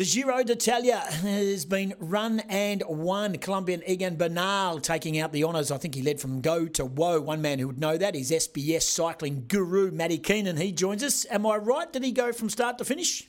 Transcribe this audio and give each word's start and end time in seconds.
The 0.00 0.06
Giro 0.06 0.42
d'Italia 0.42 0.96
has 0.96 1.66
been 1.66 1.92
run 1.98 2.40
and 2.48 2.82
won. 2.88 3.36
Colombian 3.36 3.82
Egan 3.86 4.16
Bernal 4.16 4.80
taking 4.80 5.18
out 5.18 5.30
the 5.30 5.44
honours. 5.44 5.70
I 5.70 5.76
think 5.76 5.94
he 5.94 6.00
led 6.00 6.18
from 6.18 6.40
go 6.40 6.66
to 6.68 6.86
woe. 6.86 7.20
One 7.20 7.42
man 7.42 7.58
who 7.58 7.66
would 7.66 7.78
know 7.78 7.98
that 7.98 8.16
is 8.16 8.30
SBS 8.30 8.80
cycling 8.80 9.44
guru 9.46 9.90
Matty 9.90 10.16
Keenan. 10.16 10.56
He 10.56 10.72
joins 10.72 11.02
us. 11.02 11.26
Am 11.30 11.44
I 11.44 11.56
right? 11.56 11.92
Did 11.92 12.02
he 12.02 12.12
go 12.12 12.32
from 12.32 12.48
start 12.48 12.78
to 12.78 12.84
finish? 12.86 13.28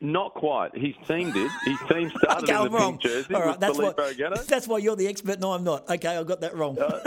Not 0.00 0.34
quite. 0.34 0.78
His 0.78 0.94
team 1.08 1.32
did. 1.32 1.50
His 1.64 1.78
team 1.90 2.12
started 2.18 2.44
okay, 2.44 2.56
in 2.56 2.70
the 2.70 2.70
wrong. 2.70 2.92
pink 2.92 3.02
jersey 3.02 3.34
All 3.34 3.42
right, 3.42 3.58
that's 3.58 3.76
why, 3.76 3.92
that's 4.46 4.68
why 4.68 4.78
you're 4.78 4.94
the 4.94 5.08
expert. 5.08 5.40
No, 5.40 5.54
I'm 5.54 5.64
not. 5.64 5.90
Okay, 5.90 6.16
I 6.16 6.22
got 6.22 6.40
that 6.42 6.54
wrong. 6.54 6.78
Uh, 6.78 7.00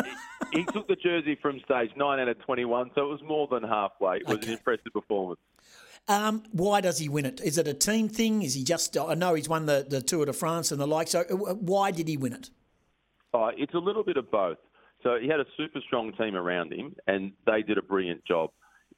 he, 0.51 0.59
he 0.59 0.65
took 0.65 0.89
the 0.89 0.97
jersey 0.97 1.39
from 1.41 1.61
stage 1.61 1.91
9 1.95 2.19
out 2.19 2.27
of 2.27 2.37
21, 2.39 2.91
so 2.95 3.05
it 3.05 3.09
was 3.11 3.21
more 3.23 3.47
than 3.47 3.63
halfway. 3.63 4.17
It 4.17 4.27
was 4.27 4.39
Okay. 4.39 4.47
an 4.47 4.53
impressive 4.57 4.91
performance. 4.91 5.39
Um, 6.07 6.43
why 6.51 6.81
does 6.81 6.99
he 6.99 7.07
win 7.07 7.25
it? 7.25 7.39
Is 7.41 7.57
it 7.57 7.67
a 7.67 7.73
team 7.73 8.09
thing? 8.09 8.43
Is 8.43 8.55
he 8.55 8.63
just? 8.63 8.97
I 8.97 9.13
know 9.13 9.35
he's 9.35 9.47
won 9.47 9.65
the, 9.65 9.85
the 9.87 10.01
Tour 10.01 10.25
de 10.25 10.33
France 10.33 10.71
and 10.71 10.79
the 10.79 10.87
like. 10.87 11.07
So 11.07 11.21
uh, 11.21 11.53
why 11.53 11.91
did 11.91 12.07
he 12.07 12.17
win 12.17 12.33
it? 12.33 12.49
Uh, 13.33 13.51
it's 13.57 13.73
a 13.73 13.79
little 13.79 14.03
bit 14.03 14.17
of 14.17 14.29
both. 14.29 14.57
So 15.01 15.17
he 15.21 15.27
had 15.27 15.39
a 15.39 15.45
super 15.57 15.79
strong 15.85 16.13
team 16.13 16.35
around 16.35 16.73
him, 16.73 16.95
and 17.07 17.31
they 17.45 17.61
did 17.61 17.77
a 17.77 17.81
brilliant 17.81 18.23
job. 18.25 18.51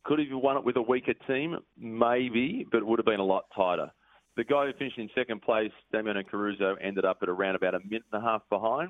Could 0.03 0.19
he 0.19 0.27
have 0.29 0.37
won 0.37 0.57
it 0.57 0.63
with 0.63 0.77
a 0.77 0.81
weaker 0.81 1.13
team? 1.27 1.57
Maybe, 1.77 2.65
but 2.71 2.79
it 2.79 2.85
would 2.85 2.99
have 2.99 3.05
been 3.05 3.19
a 3.19 3.25
lot 3.25 3.45
tighter. 3.55 3.91
The 4.37 4.43
guy 4.43 4.65
who 4.65 4.73
finished 4.73 4.97
in 4.97 5.09
second 5.15 5.41
place, 5.41 5.71
Damiano 5.91 6.21
Caruso, 6.23 6.75
ended 6.81 7.05
up 7.05 7.19
at 7.21 7.29
around 7.29 7.55
about 7.55 7.73
a 7.73 7.79
minute 7.79 8.03
and 8.11 8.21
a 8.21 8.25
half 8.25 8.41
behind. 8.49 8.89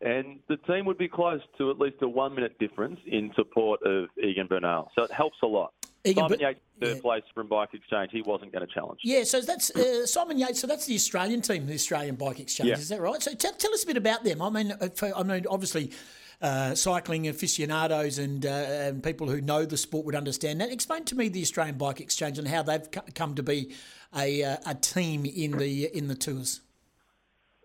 And 0.00 0.38
the 0.48 0.56
team 0.58 0.86
would 0.86 0.98
be 0.98 1.08
close 1.08 1.40
to 1.58 1.70
at 1.70 1.78
least 1.78 1.96
a 2.02 2.08
one 2.08 2.34
minute 2.34 2.58
difference 2.58 2.98
in 3.06 3.30
support 3.36 3.80
of 3.84 4.06
Egan 4.22 4.46
Bernal. 4.46 4.90
So 4.94 5.02
it 5.02 5.12
helps 5.12 5.36
a 5.42 5.46
lot. 5.46 5.74
Egan 6.04 6.24
Simon 6.24 6.38
Ber- 6.38 6.44
Yates, 6.44 6.60
third 6.80 6.96
yeah. 6.96 7.02
place 7.02 7.22
from 7.34 7.48
Bike 7.48 7.70
Exchange, 7.74 8.10
he 8.12 8.22
wasn't 8.22 8.52
going 8.52 8.66
to 8.66 8.72
challenge. 8.72 9.00
Yeah, 9.02 9.24
so 9.24 9.40
that's 9.40 9.70
uh, 9.70 10.06
Simon 10.06 10.38
Yates. 10.38 10.60
So 10.60 10.66
that's 10.66 10.86
the 10.86 10.94
Australian 10.94 11.42
team, 11.42 11.66
the 11.66 11.74
Australian 11.74 12.14
Bike 12.14 12.40
Exchange. 12.40 12.68
Yeah. 12.68 12.76
Is 12.76 12.88
that 12.88 13.00
right? 13.00 13.22
So 13.22 13.34
tell, 13.34 13.52
tell 13.52 13.72
us 13.74 13.84
a 13.84 13.86
bit 13.86 13.96
about 13.96 14.24
them. 14.24 14.40
I 14.40 14.50
mean, 14.50 14.72
uh, 14.72 14.88
for, 14.94 15.12
I 15.16 15.22
mean, 15.22 15.44
obviously, 15.50 15.92
uh, 16.40 16.74
cycling 16.74 17.26
aficionados 17.26 18.18
and 18.18 18.46
uh, 18.46 18.48
and 18.48 19.02
people 19.02 19.28
who 19.28 19.40
know 19.40 19.64
the 19.64 19.76
sport 19.76 20.06
would 20.06 20.14
understand 20.14 20.60
that. 20.60 20.70
Explain 20.70 21.04
to 21.06 21.16
me 21.16 21.28
the 21.28 21.42
Australian 21.42 21.76
Bike 21.76 22.00
Exchange 22.00 22.38
and 22.38 22.46
how 22.46 22.62
they've 22.62 22.88
co- 22.90 23.02
come 23.14 23.34
to 23.34 23.42
be 23.42 23.74
a 24.16 24.44
uh, 24.44 24.56
a 24.66 24.74
team 24.74 25.26
in 25.26 25.58
the 25.58 25.86
in 25.96 26.08
the 26.08 26.14
tours. 26.14 26.60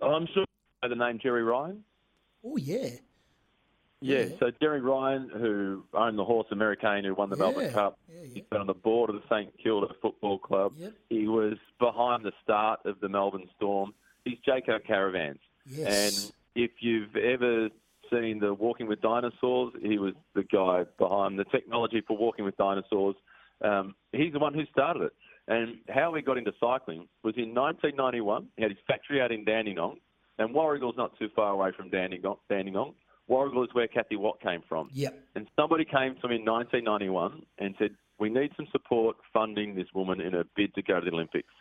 I'm 0.02 0.28
sure 0.34 0.44
you 0.44 0.90
know 0.90 0.90
the 0.90 0.95
name 0.95 1.20
Gerry 1.22 1.44
Ryan. 1.44 1.84
Oh 2.44 2.58
yeah, 2.58 2.90
Yeah, 4.04 4.26
so 4.40 4.52
Gerry 4.62 4.82
Ryan, 4.82 5.30
who 5.34 5.84
owned 5.94 6.18
the 6.18 6.26
horse 6.26 6.48
Americain, 6.52 7.04
who 7.04 7.14
won 7.16 7.30
the 7.30 7.38
Yeah, 7.38 7.44
Melbourne 7.44 7.72
Cup, 7.72 8.00
yeah, 8.08 8.22
yeah. 8.22 8.28
he's 8.34 8.44
been 8.50 8.62
on 8.62 8.68
the 8.68 8.73
board 8.73 9.09
of 9.09 9.16
the 9.16 9.22
St 9.30 9.52
Kilda 9.62 9.94
Football 10.02 10.40
Club. 10.40 10.73
Yep. 10.78 10.94
He 11.09 11.28
was 11.28 11.54
behind 11.80 12.24
the 12.24 12.34
start 12.44 12.81
of 12.86 13.00
the 13.00 13.09
Melbourne 13.09 13.50
Storm. 13.56 13.94
He's 14.26 14.38
Jayco 14.48 14.86
Caravans. 14.86 15.40
Yes. 15.66 16.26
And 16.26 16.34
if 16.56 16.72
you've 16.81 17.16
ever 17.16 17.70
seen 18.12 18.40
the 18.40 18.54
Walking 18.54 18.88
with 18.88 19.02
Dinosaurs, 19.02 19.74
he 19.81 19.98
was 19.98 20.14
the 20.36 20.44
guy 20.44 20.84
behind 20.98 21.40
the 21.40 21.46
technology 21.46 22.02
for 22.06 22.18
Walking 22.18 22.46
with 22.46 22.58
Dinosaurs. 22.58 23.16
Um, 23.62 23.96
he's 24.12 24.34
the 24.34 24.40
one 24.40 24.54
who 24.54 24.66
started 24.72 25.04
it. 25.04 25.14
And 25.48 25.78
how 25.90 26.14
he 26.14 26.22
got 26.22 26.38
into 26.38 26.54
cycling 26.59 27.08
was 27.24 27.36
in 27.38 27.54
1991. 27.54 28.48
He 28.56 28.62
had 28.64 28.72
his 28.72 28.80
factory 28.88 29.22
out 29.22 29.31
in 29.31 29.44
Dandenong, 29.44 29.98
and 30.38 30.56
Warragul's 30.56 30.96
not 30.98 31.18
too 31.20 31.30
far 31.36 31.52
away 31.52 31.72
from 31.76 31.90
Dandenong. 31.90 32.94
Warragul 33.29 33.63
is 33.63 33.73
where 33.73 33.88
Kathy 33.88 34.16
Watt 34.16 34.41
came 34.41 34.61
from. 34.67 34.89
Yep. 34.93 35.17
And 35.35 35.47
somebody 35.55 35.85
came 35.85 36.16
to 36.21 36.27
me 36.27 36.35
in 36.35 36.45
1991 36.45 37.45
and 37.59 37.75
said, 37.79 37.95
"We 38.19 38.29
need 38.29 38.52
some 38.55 38.67
support 38.71 39.17
funding 39.31 39.75
this 39.75 39.88
woman 39.93 40.19
in 40.21 40.33
her 40.33 40.43
bid 40.55 40.73
to 40.75 40.81
go 40.81 40.99
to 40.99 41.05
the 41.05 41.16
Olympics." 41.16 41.53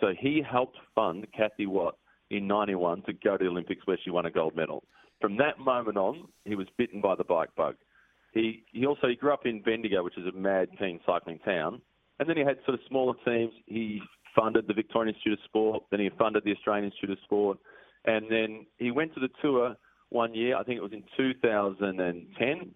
So 0.00 0.14
he 0.18 0.40
helped 0.40 0.78
fund 0.94 1.26
Kathy 1.32 1.66
Watt 1.66 1.96
in 2.30 2.46
91 2.46 3.02
to 3.02 3.12
go 3.12 3.36
to 3.36 3.44
the 3.44 3.50
Olympics 3.50 3.86
where 3.86 3.98
she 4.02 4.10
won 4.10 4.26
a 4.26 4.30
gold 4.30 4.56
medal. 4.56 4.84
From 5.20 5.36
that 5.36 5.58
moment 5.58 5.98
on, 5.98 6.28
he 6.44 6.54
was 6.54 6.66
bitten 6.76 7.00
by 7.00 7.14
the 7.14 7.24
bike 7.24 7.54
bug. 7.54 7.76
He 8.32 8.64
he 8.72 8.86
also 8.86 9.08
he 9.08 9.14
grew 9.14 9.32
up 9.32 9.44
in 9.44 9.60
Bendigo, 9.60 10.02
which 10.02 10.16
is 10.16 10.26
a 10.26 10.32
mad 10.32 10.68
keen 10.78 10.98
cycling 11.04 11.38
town, 11.40 11.82
and 12.18 12.28
then 12.28 12.36
he 12.36 12.42
had 12.42 12.56
sort 12.64 12.74
of 12.74 12.80
smaller 12.88 13.14
teams. 13.24 13.52
He 13.66 14.00
funded 14.34 14.66
the 14.66 14.74
Victorian 14.74 15.14
Institute 15.14 15.38
of 15.38 15.44
Sport, 15.44 15.84
then 15.90 16.00
he 16.00 16.08
funded 16.18 16.42
the 16.44 16.52
Australian 16.52 16.86
Institute 16.86 17.10
of 17.10 17.18
Sport, 17.24 17.58
and 18.06 18.30
then 18.30 18.66
he 18.78 18.90
went 18.90 19.12
to 19.14 19.20
the 19.20 19.28
tour 19.42 19.76
one 20.12 20.34
year. 20.34 20.56
I 20.56 20.62
think 20.62 20.76
it 20.76 20.82
was 20.82 20.92
in 20.92 21.02
2010, 21.16 22.74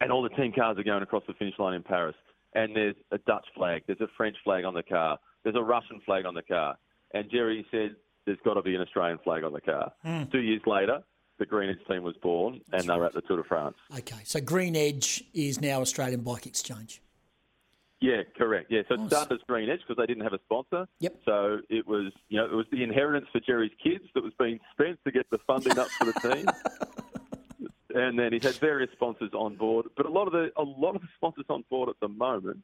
and 0.00 0.12
all 0.12 0.22
the 0.22 0.28
team 0.30 0.52
cars 0.52 0.78
are 0.78 0.82
going 0.82 1.02
across 1.02 1.22
the 1.26 1.34
finish 1.34 1.54
line 1.58 1.74
in 1.74 1.82
Paris. 1.82 2.16
And 2.54 2.74
there's 2.74 2.96
a 3.12 3.18
Dutch 3.18 3.46
flag, 3.54 3.82
there's 3.86 4.00
a 4.00 4.08
French 4.16 4.36
flag 4.42 4.64
on 4.64 4.74
the 4.74 4.82
car, 4.82 5.18
there's 5.44 5.56
a 5.56 5.62
Russian 5.62 6.00
flag 6.04 6.26
on 6.26 6.34
the 6.34 6.42
car. 6.42 6.76
And 7.12 7.30
Gerry 7.30 7.64
said, 7.70 7.96
"There's 8.24 8.38
got 8.44 8.54
to 8.54 8.62
be 8.62 8.74
an 8.74 8.80
Australian 8.80 9.18
flag 9.18 9.44
on 9.44 9.52
the 9.52 9.60
car." 9.60 9.92
Hmm. 10.02 10.24
Two 10.32 10.40
years 10.40 10.62
later, 10.66 11.02
the 11.38 11.46
Green 11.46 11.70
Edge 11.70 11.84
team 11.88 12.02
was 12.02 12.16
born, 12.16 12.60
and 12.72 12.82
they 12.84 12.96
were 12.96 13.06
at 13.06 13.14
the 13.14 13.22
Tour 13.22 13.38
de 13.38 13.44
France. 13.44 13.76
Okay, 13.98 14.20
so 14.24 14.40
Green 14.40 14.76
Edge 14.76 15.24
is 15.32 15.60
now 15.60 15.80
Australian 15.80 16.22
Bike 16.22 16.46
Exchange. 16.46 17.00
Yeah, 18.00 18.22
correct. 18.36 18.70
Yeah, 18.70 18.80
so 18.88 18.94
it 18.94 19.06
started 19.08 19.34
as 19.34 19.40
Green 19.46 19.68
Edge 19.68 19.80
because 19.86 20.00
they 20.00 20.06
didn't 20.06 20.22
have 20.22 20.32
a 20.32 20.40
sponsor. 20.46 20.86
Yep. 21.00 21.20
So 21.26 21.58
it 21.68 21.86
was, 21.86 22.12
you 22.30 22.38
know, 22.38 22.46
it 22.46 22.54
was 22.54 22.64
the 22.72 22.82
inheritance 22.82 23.26
for 23.30 23.40
Gerry's 23.40 23.72
kids 23.82 24.04
that 24.14 24.24
was 24.24 24.32
being 24.38 24.58
to 25.10 25.18
get 25.18 25.28
the 25.30 25.38
funding 25.46 25.78
up 25.78 25.88
for 25.98 26.04
the 26.06 26.12
team. 26.34 26.46
and 27.94 28.18
then 28.18 28.32
he 28.32 28.38
had 28.42 28.54
various 28.56 28.90
sponsors 28.92 29.30
on 29.34 29.56
board, 29.56 29.86
but 29.96 30.06
a 30.06 30.10
lot 30.10 30.26
of 30.26 30.32
the 30.32 30.50
a 30.56 30.62
lot 30.62 30.94
of 30.94 31.02
the 31.02 31.08
sponsors 31.16 31.46
on 31.48 31.64
board 31.70 31.88
at 31.88 31.96
the 32.00 32.08
moment 32.08 32.58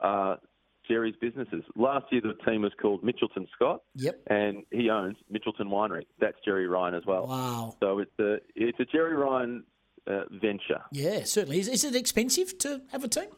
are 0.00 0.38
Gerry's 0.88 1.16
businesses. 1.20 1.62
Last 1.76 2.06
year 2.10 2.20
the 2.22 2.34
team 2.50 2.62
was 2.62 2.72
called 2.80 3.02
Mitchelton 3.02 3.46
Scott, 3.54 3.82
Yep. 3.96 4.20
and 4.28 4.64
he 4.70 4.88
owns 4.90 5.16
Mitchelton 5.32 5.66
Winery. 5.68 6.04
That's 6.20 6.36
Gerry 6.44 6.66
Ryan 6.66 6.94
as 6.94 7.04
well. 7.06 7.26
Wow. 7.26 7.76
So 7.80 7.98
it's 7.98 8.18
a 8.18 8.38
it's 8.54 8.78
a 8.80 8.84
Gerry 8.84 9.14
Ryan 9.14 9.64
uh, 10.06 10.22
venture. 10.30 10.80
Yeah, 10.92 11.24
certainly. 11.24 11.60
Is, 11.60 11.68
is 11.68 11.84
it 11.84 11.94
expensive 11.94 12.56
to 12.58 12.82
have 12.92 13.04
a 13.04 13.08
team? 13.08 13.28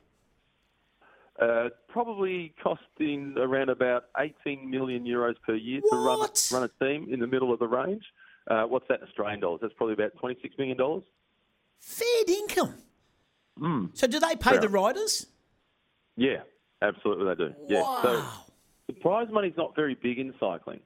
Uh, 1.40 1.70
probably 1.88 2.54
costing 2.62 3.34
around 3.38 3.70
about 3.70 4.04
18 4.18 4.68
million 4.68 5.04
euros 5.06 5.36
per 5.46 5.54
year 5.54 5.80
to 5.90 5.96
run 5.96 6.28
run 6.52 6.62
a 6.64 6.84
team 6.84 7.08
in 7.10 7.18
the 7.18 7.26
middle 7.26 7.50
of 7.50 7.58
the 7.58 7.66
range. 7.66 8.04
Uh, 8.50 8.64
what's 8.64 8.86
that 8.88 9.00
in 9.00 9.06
Australian 9.06 9.40
dollars? 9.40 9.60
That's 9.62 9.72
probably 9.74 9.94
about 9.94 10.12
26 10.18 10.56
million 10.58 10.76
dollars. 10.76 11.04
Fair 11.78 12.06
income. 12.28 12.74
Hmm. 13.58 13.86
So 13.94 14.06
do 14.06 14.18
they 14.18 14.34
pay 14.36 14.50
Fair. 14.50 14.60
the 14.60 14.68
riders? 14.68 15.26
Yeah, 16.16 16.38
absolutely 16.82 17.26
they 17.26 17.34
do. 17.36 17.54
Yeah. 17.68 17.82
So 18.02 18.12
Wow. 18.18 18.32
the 18.88 18.92
prize 18.94 19.28
money's 19.30 19.56
not 19.56 19.74
very 19.76 19.94
big 19.94 20.18
in 20.18 20.34
cycling, 20.40 20.80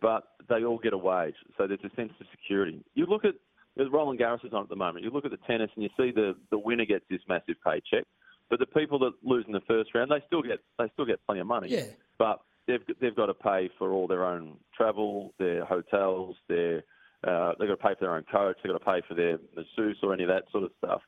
but 0.00 0.24
they 0.48 0.62
all 0.64 0.78
get 0.78 0.92
a 0.92 0.98
wage, 0.98 1.34
so 1.56 1.66
there's 1.66 1.80
a 1.84 1.94
sense 1.96 2.12
of 2.20 2.26
security. 2.30 2.84
You 2.94 3.06
look 3.06 3.24
at 3.24 3.34
there's 3.76 3.90
Roland 3.92 4.18
Garros 4.20 4.44
is 4.44 4.52
on 4.54 4.62
at 4.62 4.68
the 4.70 4.76
moment. 4.76 5.04
You 5.04 5.10
look 5.10 5.24
at 5.26 5.30
the 5.30 5.36
tennis 5.46 5.70
and 5.74 5.82
you 5.82 5.90
see 5.96 6.10
the 6.10 6.36
the 6.50 6.58
winner 6.58 6.84
gets 6.84 7.04
this 7.10 7.20
massive 7.28 7.56
paycheck, 7.64 8.04
but 8.50 8.58
the 8.58 8.66
people 8.66 8.98
that 9.00 9.12
lose 9.22 9.44
in 9.46 9.52
the 9.52 9.60
first 9.66 9.94
round 9.94 10.10
they 10.10 10.22
still 10.26 10.42
get 10.42 10.60
they 10.78 10.88
still 10.92 11.06
get 11.06 11.24
plenty 11.26 11.40
of 11.40 11.46
money. 11.46 11.68
Yeah. 11.70 11.86
But 12.18 12.40
they've 12.66 12.82
they've 13.00 13.16
got 13.16 13.26
to 13.26 13.34
pay 13.34 13.70
for 13.78 13.92
all 13.92 14.06
their 14.06 14.24
own 14.24 14.56
travel, 14.76 15.34
their 15.38 15.64
hotels, 15.64 16.36
their 16.48 16.84
uh, 17.26 17.52
they've 17.58 17.68
got 17.68 17.76
to 17.80 17.82
pay 17.88 17.94
for 17.94 18.00
their 18.06 18.14
own 18.14 18.24
coach, 18.30 18.56
they've 18.62 18.72
got 18.72 18.78
to 18.78 18.84
pay 18.84 19.02
for 19.08 19.14
their 19.14 19.38
masseuse 19.56 19.98
or 20.02 20.12
any 20.14 20.22
of 20.22 20.28
that 20.28 20.44
sort 20.52 20.64
of 20.64 20.70
stuff. 20.78 21.02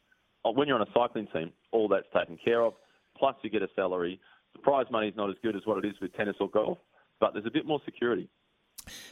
Uh, 0.44 0.50
When 0.50 0.66
you're 0.68 0.78
on 0.80 0.86
a 0.86 0.92
cycling 0.92 1.28
team, 1.32 1.52
all 1.72 1.88
that's 1.88 2.06
taken 2.16 2.38
care 2.44 2.62
of. 2.62 2.74
Plus, 3.16 3.34
you 3.42 3.50
get 3.50 3.62
a 3.62 3.68
salary. 3.74 4.20
The 4.54 4.60
prize 4.60 4.86
money 4.90 5.08
is 5.08 5.16
not 5.16 5.28
as 5.30 5.36
good 5.42 5.56
as 5.56 5.62
what 5.64 5.84
it 5.84 5.88
is 5.88 5.94
with 6.00 6.14
tennis 6.14 6.36
or 6.40 6.48
golf, 6.48 6.78
but 7.20 7.32
there's 7.32 7.46
a 7.46 7.50
bit 7.50 7.66
more 7.66 7.80
security. 7.84 8.28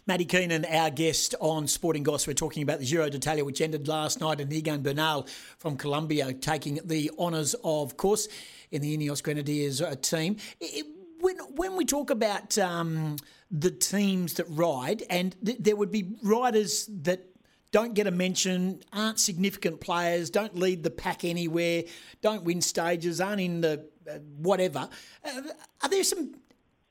Matty 0.06 0.24
Keenan, 0.24 0.64
our 0.64 0.90
guest 0.90 1.34
on 1.40 1.66
Sporting 1.66 2.02
Goss. 2.02 2.26
We're 2.26 2.32
talking 2.32 2.62
about 2.62 2.78
the 2.78 2.86
Giro 2.86 3.10
d'Italia, 3.10 3.44
which 3.44 3.60
ended 3.60 3.88
last 3.88 4.20
night, 4.20 4.40
and 4.40 4.50
Egan 4.50 4.80
Bernal 4.82 5.26
from 5.58 5.76
Colombia 5.76 6.32
taking 6.32 6.80
the 6.84 7.10
honours, 7.18 7.54
of 7.62 7.96
course, 7.98 8.26
in 8.70 8.80
the 8.80 8.96
Ineos 8.96 9.22
Grenadiers 9.22 9.82
uh, 9.82 9.94
team. 9.96 10.36
I- 10.62 10.82
I- 10.82 10.82
When, 11.26 11.38
when 11.56 11.76
we 11.76 11.84
talk 11.84 12.10
about 12.10 12.56
um, 12.56 13.16
the 13.50 13.72
teams 13.72 14.34
that 14.34 14.46
ride, 14.48 15.02
and 15.10 15.34
th- 15.44 15.58
there 15.58 15.74
would 15.74 15.90
be 15.90 16.14
riders 16.22 16.88
that 17.02 17.24
don't 17.72 17.94
get 17.94 18.06
a 18.06 18.12
mention, 18.12 18.84
aren't 18.92 19.18
significant 19.18 19.80
players, 19.80 20.30
don't 20.30 20.56
lead 20.56 20.84
the 20.84 20.90
pack 20.90 21.24
anywhere, 21.24 21.82
don't 22.22 22.44
win 22.44 22.60
stages, 22.60 23.20
aren't 23.20 23.40
in 23.40 23.60
the 23.60 23.88
uh, 24.08 24.18
whatever. 24.36 24.88
Uh, 25.24 25.42
are 25.82 25.88
there 25.88 26.04
some 26.04 26.36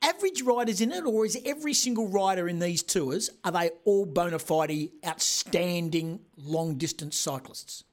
average 0.02 0.42
riders 0.42 0.82
in 0.82 0.92
it, 0.92 1.06
or 1.06 1.24
is 1.24 1.38
every 1.46 1.72
single 1.72 2.06
rider 2.06 2.46
in 2.46 2.58
these 2.58 2.82
tours 2.82 3.30
are 3.42 3.52
they 3.52 3.70
all 3.86 4.04
bona 4.04 4.38
fide, 4.38 4.90
outstanding 5.06 6.20
long 6.36 6.74
distance 6.74 7.16
cyclists? 7.16 7.84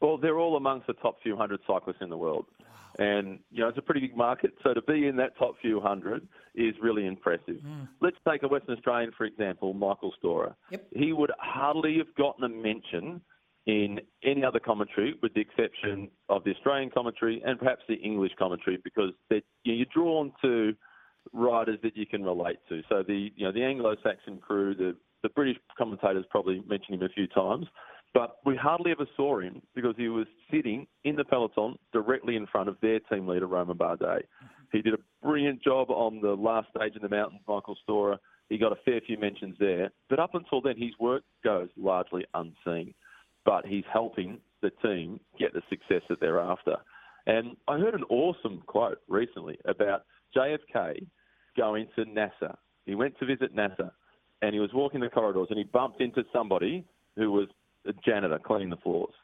Well, 0.00 0.16
they're 0.16 0.38
all 0.38 0.56
amongst 0.56 0.86
the 0.86 0.94
top 0.94 1.22
few 1.22 1.36
hundred 1.36 1.60
cyclists 1.66 2.00
in 2.00 2.08
the 2.08 2.16
world. 2.16 2.46
And, 2.98 3.38
you 3.50 3.62
know, 3.62 3.68
it's 3.68 3.78
a 3.78 3.82
pretty 3.82 4.00
big 4.00 4.16
market. 4.16 4.52
So 4.62 4.74
to 4.74 4.82
be 4.82 5.06
in 5.06 5.16
that 5.16 5.36
top 5.38 5.54
few 5.60 5.80
hundred 5.80 6.26
is 6.54 6.74
really 6.82 7.06
impressive. 7.06 7.60
Hmm. 7.62 7.84
Let's 8.00 8.16
take 8.28 8.42
a 8.42 8.48
Western 8.48 8.76
Australian, 8.76 9.12
for 9.16 9.24
example, 9.24 9.72
Michael 9.72 10.12
Storer. 10.18 10.54
Yep. 10.70 10.86
He 10.94 11.12
would 11.12 11.30
hardly 11.38 11.98
have 11.98 12.14
gotten 12.16 12.44
a 12.44 12.48
mention 12.48 13.20
in 13.66 14.00
any 14.24 14.44
other 14.44 14.58
commentary, 14.58 15.14
with 15.22 15.32
the 15.34 15.40
exception 15.40 16.08
of 16.28 16.42
the 16.44 16.50
Australian 16.50 16.90
commentary 16.90 17.40
and 17.46 17.58
perhaps 17.58 17.82
the 17.88 17.94
English 17.94 18.32
commentary, 18.38 18.78
because 18.82 19.10
you 19.30 19.36
know, 19.36 19.42
you're 19.64 19.86
drawn 19.94 20.32
to 20.42 20.74
riders 21.32 21.78
that 21.82 21.96
you 21.96 22.04
can 22.04 22.24
relate 22.24 22.58
to. 22.68 22.82
So 22.88 23.04
the 23.06 23.30
you 23.36 23.46
know 23.46 23.52
the 23.52 23.62
Anglo-Saxon 23.62 24.38
crew, 24.38 24.74
the 24.74 24.96
the 25.22 25.28
British 25.28 25.56
commentators 25.78 26.24
probably 26.30 26.62
mentioned 26.66 27.00
him 27.00 27.02
a 27.02 27.08
few 27.10 27.28
times, 27.28 27.66
but 28.14 28.36
we 28.44 28.56
hardly 28.56 28.90
ever 28.90 29.06
saw 29.16 29.40
him 29.40 29.62
because 29.74 29.94
he 29.96 30.08
was 30.08 30.26
sitting 30.50 30.86
in 31.04 31.16
the 31.16 31.24
peloton 31.24 31.76
directly 31.92 32.36
in 32.36 32.46
front 32.46 32.68
of 32.68 32.76
their 32.82 33.00
team 33.00 33.26
leader 33.26 33.46
Romain 33.46 33.76
Bardet. 33.76 34.22
He 34.72 34.82
did 34.82 34.94
a 34.94 34.98
brilliant 35.22 35.62
job 35.62 35.90
on 35.90 36.20
the 36.20 36.34
last 36.34 36.68
stage 36.76 36.96
in 36.96 37.02
the 37.02 37.08
mountains, 37.08 37.40
Michael 37.46 37.76
Storer. 37.82 38.18
He 38.48 38.58
got 38.58 38.72
a 38.72 38.76
fair 38.84 39.00
few 39.06 39.18
mentions 39.18 39.56
there, 39.58 39.90
but 40.10 40.18
up 40.18 40.34
until 40.34 40.60
then, 40.60 40.76
his 40.76 40.92
work 41.00 41.22
goes 41.44 41.68
largely 41.76 42.24
unseen. 42.34 42.94
But 43.44 43.66
he's 43.66 43.84
helping 43.92 44.38
the 44.62 44.70
team 44.82 45.18
get 45.38 45.52
the 45.52 45.62
success 45.68 46.02
that 46.08 46.20
they're 46.20 46.40
after. 46.40 46.76
And 47.26 47.56
I 47.68 47.78
heard 47.78 47.94
an 47.94 48.04
awesome 48.04 48.62
quote 48.66 48.98
recently 49.08 49.58
about 49.64 50.02
JFK 50.36 51.06
going 51.56 51.86
to 51.96 52.04
NASA. 52.04 52.56
He 52.86 52.94
went 52.94 53.18
to 53.18 53.26
visit 53.26 53.54
NASA 53.54 53.90
and 54.42 54.54
he 54.54 54.60
was 54.60 54.70
walking 54.72 55.00
the 55.00 55.08
corridors 55.08 55.48
and 55.50 55.58
he 55.58 55.64
bumped 55.64 56.00
into 56.00 56.24
somebody 56.32 56.84
who 57.16 57.30
was 57.30 57.48
a 57.86 57.92
janitor 58.04 58.38
cleaning 58.38 58.70
the 58.70 58.76
floors. 58.76 59.14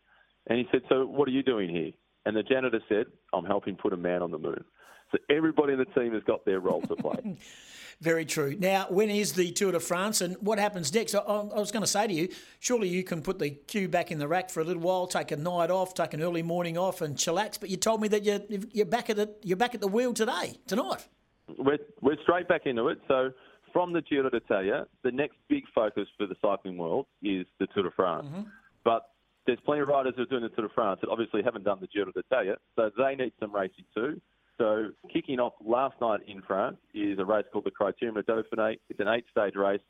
And 0.46 0.58
he 0.58 0.66
said, 0.72 0.82
So 0.88 1.06
what 1.06 1.28
are 1.28 1.32
you 1.32 1.42
doing 1.42 1.70
here? 1.70 1.92
And 2.26 2.36
the 2.36 2.42
janitor 2.42 2.80
said, 2.88 3.06
I'm 3.32 3.44
helping 3.44 3.76
put 3.76 3.92
a 3.92 3.96
man 3.96 4.22
on 4.22 4.30
the 4.30 4.38
moon. 4.38 4.64
So 5.12 5.18
everybody 5.30 5.72
in 5.72 5.78
the 5.78 5.86
team 5.86 6.12
has 6.12 6.22
got 6.24 6.44
their 6.44 6.60
role 6.60 6.82
to 6.82 6.96
play. 6.96 7.38
Very 8.00 8.24
true. 8.24 8.54
Now, 8.58 8.86
when 8.90 9.10
is 9.10 9.32
the 9.32 9.50
Tour 9.50 9.72
de 9.72 9.80
France 9.80 10.20
and 10.20 10.36
what 10.40 10.58
happens 10.58 10.94
next? 10.94 11.14
I, 11.14 11.18
I 11.18 11.58
was 11.58 11.72
going 11.72 11.82
to 11.82 11.88
say 11.88 12.06
to 12.06 12.12
you, 12.12 12.28
surely 12.60 12.88
you 12.88 13.02
can 13.02 13.22
put 13.22 13.40
the 13.40 13.50
cue 13.50 13.88
back 13.88 14.12
in 14.12 14.18
the 14.18 14.28
rack 14.28 14.50
for 14.50 14.60
a 14.60 14.64
little 14.64 14.82
while, 14.82 15.08
take 15.08 15.32
a 15.32 15.36
night 15.36 15.70
off, 15.70 15.94
take 15.94 16.14
an 16.14 16.22
early 16.22 16.42
morning 16.42 16.78
off, 16.78 17.00
and 17.00 17.16
chillax. 17.16 17.58
But 17.58 17.70
you 17.70 17.76
told 17.76 18.00
me 18.00 18.08
that 18.08 18.24
you're, 18.24 18.40
you're 18.72 18.86
back 18.86 19.10
at 19.10 19.16
the 19.16 19.34
you're 19.42 19.56
back 19.56 19.74
at 19.74 19.80
the 19.80 19.88
wheel 19.88 20.14
today, 20.14 20.58
tonight. 20.68 21.08
We're 21.58 21.78
we're 22.00 22.20
straight 22.22 22.46
back 22.46 22.66
into 22.66 22.86
it. 22.88 23.00
So 23.08 23.32
from 23.72 23.92
the 23.92 24.02
Giro 24.02 24.30
d'Italia, 24.30 24.86
the 25.02 25.12
next 25.12 25.36
big 25.48 25.64
focus 25.74 26.06
for 26.16 26.26
the 26.26 26.36
cycling 26.42 26.76
world 26.76 27.06
is 27.22 27.46
the 27.58 27.66
Tour 27.68 27.84
de 27.84 27.90
France. 27.90 28.26
Mm-hmm. 28.26 28.42
But 28.84 29.10
there's 29.46 29.58
plenty 29.64 29.82
of 29.82 29.88
riders 29.88 30.14
who 30.16 30.22
are 30.22 30.26
doing 30.26 30.42
the 30.42 30.50
Tour 30.50 30.68
de 30.68 30.74
France 30.74 31.00
that 31.02 31.10
obviously 31.10 31.42
haven't 31.42 31.64
done 31.64 31.78
the 31.80 31.86
Giro 31.86 32.12
d'Italia, 32.12 32.56
so 32.76 32.90
they 32.96 33.14
need 33.14 33.32
some 33.40 33.54
racing 33.54 33.84
too. 33.94 34.20
So 34.58 34.90
kicking 35.12 35.38
off 35.38 35.52
last 35.64 35.94
night 36.00 36.20
in 36.26 36.42
France 36.42 36.76
is 36.92 37.18
a 37.18 37.24
race 37.24 37.46
called 37.52 37.64
the 37.64 37.70
Criterium 37.70 38.14
de 38.14 38.22
Dauphiné. 38.24 38.78
It's 38.90 38.98
an 38.98 39.08
eight-stage 39.08 39.54
race, 39.54 39.80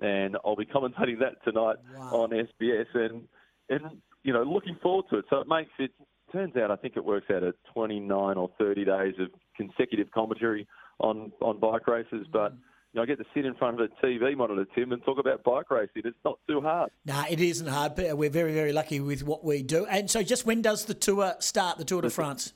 and 0.00 0.36
I'll 0.44 0.54
be 0.54 0.66
commentating 0.66 1.18
that 1.20 1.42
tonight 1.44 1.76
wow. 1.96 2.10
on 2.12 2.30
SBS. 2.30 2.86
And 2.94 3.26
and 3.70 4.00
you 4.22 4.32
know, 4.32 4.42
looking 4.42 4.76
forward 4.82 5.06
to 5.10 5.18
it. 5.18 5.24
So 5.30 5.38
it 5.38 5.48
makes 5.48 5.70
it 5.78 5.90
turns 6.30 6.56
out 6.56 6.70
I 6.70 6.76
think 6.76 6.96
it 6.96 7.04
works 7.04 7.26
out 7.34 7.42
at 7.42 7.54
29 7.72 8.36
or 8.36 8.50
30 8.58 8.84
days 8.84 9.14
of 9.18 9.28
consecutive 9.56 10.10
commentary 10.12 10.66
on 11.00 11.32
on 11.40 11.58
bike 11.58 11.88
races, 11.88 12.26
but. 12.32 12.52
You 12.92 12.98
know, 12.98 13.02
I 13.02 13.06
get 13.06 13.18
to 13.18 13.24
sit 13.34 13.44
in 13.44 13.54
front 13.54 13.80
of 13.80 13.90
a 13.90 14.06
TV 14.06 14.34
monitor, 14.36 14.66
Tim, 14.74 14.92
and 14.92 15.02
talk 15.04 15.18
about 15.18 15.44
bike 15.44 15.70
racing. 15.70 16.02
It's 16.04 16.16
not 16.24 16.38
too 16.48 16.62
hard. 16.62 16.90
No, 17.04 17.14
nah, 17.14 17.24
it 17.28 17.40
isn't 17.40 17.66
hard. 17.66 17.94
But 17.94 18.16
we're 18.16 18.30
very, 18.30 18.54
very 18.54 18.72
lucky 18.72 18.98
with 19.00 19.22
what 19.22 19.44
we 19.44 19.62
do. 19.62 19.84
And 19.86 20.10
so, 20.10 20.22
just 20.22 20.46
when 20.46 20.62
does 20.62 20.86
the 20.86 20.94
tour 20.94 21.34
start? 21.38 21.76
The 21.76 21.84
Tour 21.84 22.02
de 22.02 22.10
France. 22.10 22.54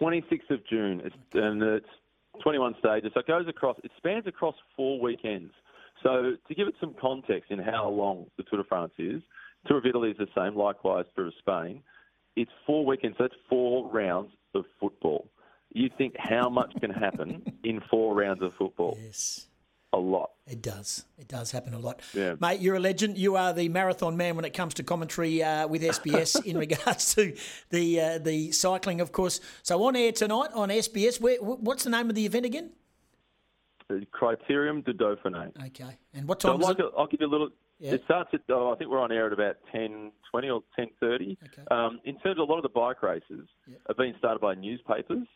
26th 0.00 0.50
of 0.50 0.66
June, 0.66 1.02
it's, 1.04 1.16
and 1.34 1.62
it's 1.62 1.86
21 2.42 2.74
stages. 2.78 3.10
So 3.14 3.20
it 3.20 3.26
goes 3.26 3.48
across, 3.48 3.76
it 3.84 3.90
spans 3.96 4.26
across 4.26 4.54
four 4.76 5.00
weekends. 5.00 5.52
So 6.02 6.36
to 6.48 6.54
give 6.54 6.68
it 6.68 6.74
some 6.80 6.94
context 7.00 7.50
in 7.50 7.58
how 7.58 7.88
long 7.88 8.26
the 8.36 8.44
Tour 8.44 8.62
de 8.62 8.68
France 8.68 8.92
is, 8.98 9.22
Tour 9.66 9.78
of 9.78 9.86
Italy 9.86 10.10
is 10.10 10.16
the 10.16 10.26
same, 10.36 10.56
likewise 10.56 11.04
Tour 11.14 11.26
of 11.26 11.34
Spain. 11.38 11.82
It's 12.36 12.50
four 12.66 12.86
weekends, 12.86 13.18
so 13.18 13.24
it's 13.24 13.34
four 13.48 13.90
rounds 13.90 14.30
of 14.54 14.64
football. 14.78 15.26
You 15.72 15.88
think 15.96 16.14
how 16.18 16.48
much 16.48 16.72
can 16.80 16.90
happen 16.90 17.42
in 17.64 17.80
four 17.90 18.14
rounds 18.14 18.42
of 18.42 18.52
football? 18.58 18.98
Yes 19.00 19.46
a 19.92 19.98
lot. 19.98 20.30
It 20.46 20.62
does. 20.62 21.04
It 21.18 21.28
does 21.28 21.50
happen 21.50 21.74
a 21.74 21.78
lot. 21.78 22.00
Yeah. 22.14 22.34
Mate, 22.40 22.60
you're 22.60 22.76
a 22.76 22.80
legend. 22.80 23.18
You 23.18 23.36
are 23.36 23.52
the 23.52 23.68
marathon 23.68 24.16
man 24.16 24.36
when 24.36 24.44
it 24.44 24.54
comes 24.54 24.74
to 24.74 24.82
commentary 24.82 25.42
uh, 25.42 25.66
with 25.66 25.82
SBS 25.82 26.44
in 26.44 26.56
regards 26.58 27.14
to 27.14 27.34
the 27.70 28.00
uh, 28.00 28.18
the 28.18 28.52
cycling, 28.52 29.00
of 29.00 29.12
course. 29.12 29.40
So 29.62 29.82
on 29.84 29.96
air 29.96 30.12
tonight 30.12 30.50
on 30.54 30.68
SBS, 30.68 31.20
where, 31.20 31.36
what's 31.38 31.84
the 31.84 31.90
name 31.90 32.08
of 32.08 32.14
the 32.14 32.24
event 32.24 32.46
again? 32.46 32.70
The 33.88 34.06
Criterium 34.12 34.84
de 34.84 34.94
Dauphiné. 34.94 35.50
Okay. 35.66 35.98
And 36.14 36.28
what 36.28 36.40
time 36.40 36.60
so 36.60 36.66
like 36.66 36.78
it? 36.78 36.86
I'll 36.96 37.08
give 37.08 37.20
you 37.20 37.26
a 37.26 37.28
little... 37.28 37.50
Yeah. 37.80 37.92
It 37.92 38.02
starts 38.04 38.30
at, 38.34 38.42
oh, 38.50 38.72
I 38.72 38.76
think 38.76 38.90
we're 38.90 39.00
on 39.00 39.10
air 39.10 39.26
at 39.26 39.32
about 39.32 39.56
10.20 39.74 40.12
or 40.32 40.62
10.30. 40.78 41.38
Okay. 41.42 41.62
Um, 41.70 41.98
in 42.04 42.18
terms 42.18 42.38
of 42.38 42.46
a 42.46 42.52
lot 42.52 42.58
of 42.58 42.62
the 42.62 42.68
bike 42.68 43.02
races 43.02 43.48
yeah. 43.66 43.76
have 43.88 43.96
been 43.96 44.14
started 44.18 44.38
by 44.38 44.54
newspapers. 44.54 45.26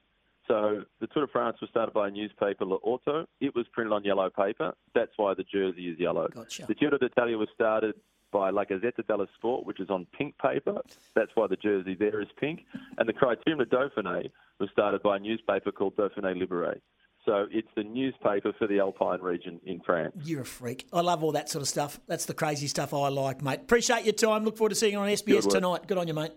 So 0.47 0.85
the 1.01 1.07
Tour 1.07 1.27
de 1.27 1.33
France 1.33 1.57
was 1.61 1.71
started 1.71 1.95
by 1.95 2.09
a 2.09 2.11
newspaper, 2.11 2.65
L'Auto. 2.65 3.27
It 3.41 3.55
was 3.55 3.67
printed 3.73 3.93
on 3.93 4.05
yellow 4.05 4.29
paper. 4.31 4.75
That's 4.95 5.13
why 5.17 5.35
the 5.35 5.45
jersey 5.45 5.89
is 5.89 5.99
yellow. 5.99 6.29
Gotcha. 6.29 6.67
The 6.67 6.75
Giro 6.75 6.99
d'Italia 6.99 7.39
was 7.39 7.49
started 7.55 7.95
by 8.33 8.51
La 8.51 8.65
Gazzetta 8.65 9.07
dello 9.07 9.27
Sport, 9.37 9.65
which 9.65 9.81
is 9.81 9.89
on 9.89 10.07
pink 10.17 10.35
paper. 10.39 10.81
That's 11.15 11.31
why 11.35 11.47
the 11.47 11.57
jersey 11.57 11.95
there 11.99 12.21
is 12.21 12.29
pink. 12.39 12.61
And 12.99 13.09
the 13.09 13.13
Criterium 13.13 13.59
de 13.59 13.67
Dauphiné 13.67 14.31
was 14.59 14.69
started 14.73 15.03
by 15.03 15.17
a 15.17 15.21
newspaper 15.21 15.71
called 15.73 15.97
Dauphiné 15.97 16.37
Libéré. 16.37 16.81
So 17.25 17.47
it's 17.51 17.69
the 17.75 17.85
newspaper 17.85 18.53
for 18.59 18.67
the 18.67 18.81
Alpine 18.81 19.23
region 19.23 19.61
in 19.65 19.81
France. 19.81 20.15
You're 20.25 20.43
a 20.43 20.45
freak. 20.45 20.87
I 20.93 21.01
love 21.01 21.25
all 21.25 21.33
that 21.33 21.49
sort 21.49 21.63
of 21.63 21.69
stuff. 21.69 21.99
That's 22.07 22.27
the 22.27 22.35
crazy 22.35 22.67
stuff 22.67 22.93
I 22.93 23.09
like, 23.09 23.41
mate. 23.41 23.61
Appreciate 23.61 24.05
your 24.05 24.13
time. 24.13 24.45
Look 24.45 24.59
forward 24.59 24.71
to 24.71 24.75
seeing 24.75 24.93
you 24.93 24.99
on 24.99 25.09
SBS 25.09 25.49
tonight. 25.49 25.87
Good 25.87 25.97
on 25.97 26.07
you, 26.07 26.13
mate. 26.13 26.33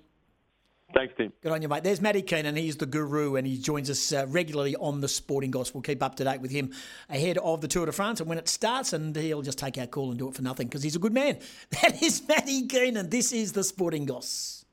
Thanks, 0.94 1.14
Tim. 1.18 1.34
Good 1.44 1.52
on 1.52 1.62
you, 1.62 1.68
mate. 1.68 1.84
There's 1.84 2.00
Matty 2.00 2.22
Keenan. 2.22 2.56
He's 2.56 2.78
the 2.78 2.86
guru, 2.86 3.36
and 3.36 3.46
he 3.46 3.58
joins 3.58 3.90
us 3.90 4.14
uh, 4.14 4.26
regularly 4.30 4.76
on 4.78 5.02
the 5.02 5.08
Sporting 5.08 5.52
Gospel. 5.52 5.82
Keep 5.82 6.02
up 6.02 6.16
to 6.16 6.24
date 6.24 6.40
with 6.40 6.52
him 6.52 6.72
ahead 7.10 7.38
of 7.40 7.60
the 7.60 7.68
Tour 7.68 7.86
de 7.86 7.92
France 7.92 8.22
and 8.22 8.30
when 8.30 8.38
it 8.38 8.48
starts, 8.48 8.94
and 8.94 9.16
he'll 9.16 9.42
just 9.42 9.60
take 9.60 9.78
our 9.78 9.88
call 9.88 10.12
and 10.12 10.20
do 10.20 10.30
it 10.30 10.36
for 10.36 10.44
nothing 10.44 10.68
because 10.68 10.84
he's 10.84 10.96
a 10.96 11.00
good 11.00 11.14
man. 11.14 11.40
That 11.82 12.02
is 12.02 12.26
Matty 12.28 12.68
Keenan. 12.68 13.10
This 13.10 13.32
is 13.34 13.52
the 13.52 13.64
Sporting 13.64 14.06
Gospel. 14.06 14.67